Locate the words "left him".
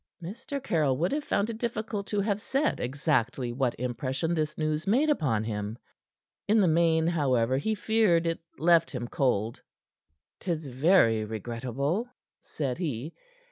8.57-9.07